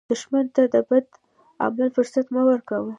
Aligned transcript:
دښمن 0.09 0.45
ته 0.55 0.63
د 0.73 0.75
بد 0.89 1.05
عمل 1.63 1.89
فرصت 1.95 2.25
مه 2.33 2.41
ورکوه 2.49 2.89